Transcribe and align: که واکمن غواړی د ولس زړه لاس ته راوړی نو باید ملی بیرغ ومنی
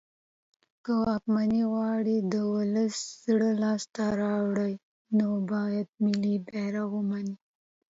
که 0.83 0.93
واکمن 1.03 1.51
غواړی 1.71 2.17
د 2.33 2.35
ولس 2.53 2.95
زړه 3.25 3.49
لاس 3.63 3.81
ته 3.95 4.03
راوړی 4.21 4.73
نو 5.17 5.27
باید 5.51 5.87
ملی 6.03 6.35
بیرغ 6.47 6.89
ومنی 6.95 7.35